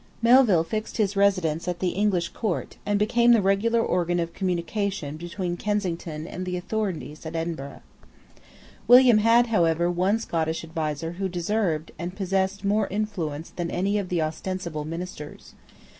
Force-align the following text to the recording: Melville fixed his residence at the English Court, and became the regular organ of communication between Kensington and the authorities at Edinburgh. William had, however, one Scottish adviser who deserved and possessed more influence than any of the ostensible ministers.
Melville 0.23 0.63
fixed 0.63 0.97
his 0.97 1.15
residence 1.15 1.67
at 1.67 1.77
the 1.77 1.89
English 1.89 2.29
Court, 2.29 2.75
and 2.87 2.97
became 2.97 3.33
the 3.33 3.41
regular 3.43 3.81
organ 3.83 4.19
of 4.19 4.33
communication 4.33 5.15
between 5.15 5.57
Kensington 5.57 6.25
and 6.25 6.43
the 6.43 6.57
authorities 6.57 7.23
at 7.23 7.35
Edinburgh. 7.35 7.83
William 8.87 9.19
had, 9.19 9.45
however, 9.45 9.91
one 9.91 10.17
Scottish 10.17 10.63
adviser 10.63 11.11
who 11.11 11.29
deserved 11.29 11.91
and 11.99 12.15
possessed 12.15 12.65
more 12.65 12.87
influence 12.87 13.51
than 13.51 13.69
any 13.69 13.99
of 13.99 14.09
the 14.09 14.23
ostensible 14.23 14.85
ministers. 14.85 15.53